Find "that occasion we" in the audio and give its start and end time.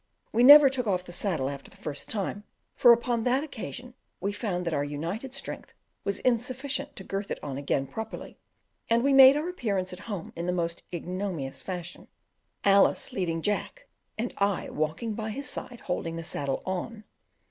3.21-4.31